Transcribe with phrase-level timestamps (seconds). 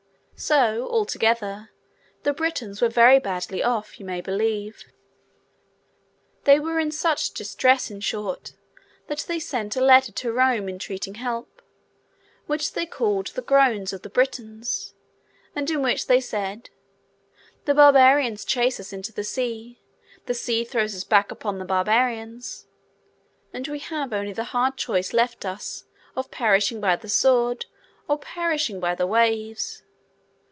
[0.35, 1.69] So, altogether,
[2.23, 4.85] the Britons were very badly off, you may believe.
[6.45, 8.53] They were in such distress, in short,
[9.05, 14.09] that they sent a letter to Rome entreating help—which they called the Groans of the
[14.09, 14.95] Britons;
[15.55, 16.71] and in which they said,
[17.65, 19.79] 'The barbarians chase us into the sea,
[20.25, 22.65] the sea throws us back upon the barbarians,
[23.53, 25.83] and we have only the hard choice left us
[26.15, 27.67] of perishing by the sword,
[28.07, 29.83] or perishing by the waves.